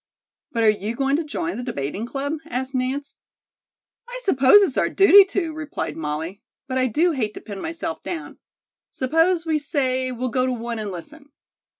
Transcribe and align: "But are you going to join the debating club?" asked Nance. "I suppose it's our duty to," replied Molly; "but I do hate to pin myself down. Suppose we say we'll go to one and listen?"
"But 0.51 0.63
are 0.63 0.69
you 0.69 0.95
going 0.95 1.15
to 1.17 1.23
join 1.23 1.57
the 1.57 1.63
debating 1.63 2.07
club?" 2.07 2.37
asked 2.47 2.73
Nance. 2.73 3.13
"I 4.07 4.19
suppose 4.23 4.63
it's 4.63 4.75
our 4.75 4.89
duty 4.89 5.25
to," 5.25 5.53
replied 5.53 5.95
Molly; 5.95 6.41
"but 6.67 6.79
I 6.79 6.87
do 6.87 7.11
hate 7.11 7.35
to 7.35 7.39
pin 7.41 7.61
myself 7.61 8.01
down. 8.01 8.39
Suppose 8.89 9.45
we 9.45 9.59
say 9.59 10.11
we'll 10.11 10.29
go 10.29 10.47
to 10.47 10.53
one 10.53 10.79
and 10.79 10.89
listen?" 10.89 11.29